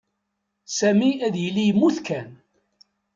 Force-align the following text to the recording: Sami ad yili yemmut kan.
Sami 0.77 1.11
ad 1.25 1.35
yili 1.41 1.63
yemmut 1.67 1.97
kan. 2.07 2.29